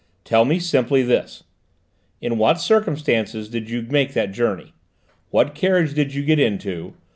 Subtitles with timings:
[0.23, 1.43] Tell me simply this:
[2.21, 4.73] in what circumstances did you make that journey?
[5.29, 6.95] What carriage did you get into?